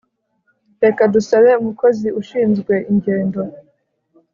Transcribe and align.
Reka 0.83 1.01
dusabe 1.13 1.51
umukozi 1.61 2.07
ushinzwe 2.21 2.73
ingendo 2.91 3.41